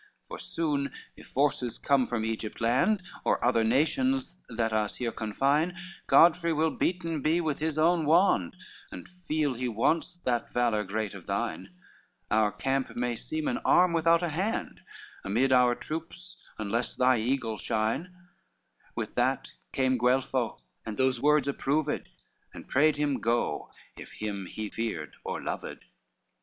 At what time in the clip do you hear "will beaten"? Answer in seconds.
6.53-7.21